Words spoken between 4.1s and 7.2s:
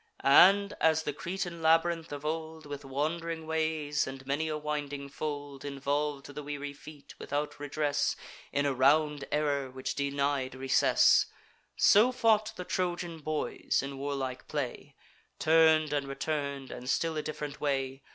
many a winding fold, Involv'd the weary feet,